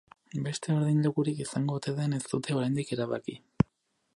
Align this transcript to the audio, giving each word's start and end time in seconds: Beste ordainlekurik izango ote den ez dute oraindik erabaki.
Beste 0.45 0.71
ordainlekurik 0.75 1.43
izango 1.45 1.77
ote 1.81 1.93
den 1.99 2.17
ez 2.17 2.21
dute 2.33 2.57
oraindik 2.61 2.95
erabaki. 2.99 3.37